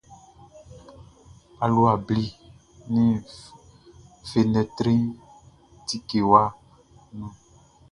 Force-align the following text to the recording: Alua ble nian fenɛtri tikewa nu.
Alua 1.63 1.93
ble 2.05 2.23
nian 2.91 3.17
fenɛtri 4.29 4.93
tikewa 5.87 6.43
nu. 7.17 7.27